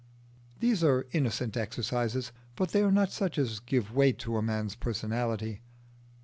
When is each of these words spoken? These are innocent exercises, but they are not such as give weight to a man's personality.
These 0.59 0.83
are 0.83 1.05
innocent 1.11 1.55
exercises, 1.55 2.31
but 2.55 2.69
they 2.71 2.81
are 2.81 2.91
not 2.91 3.11
such 3.11 3.37
as 3.37 3.59
give 3.59 3.93
weight 3.95 4.17
to 4.21 4.35
a 4.35 4.41
man's 4.41 4.73
personality. 4.73 5.61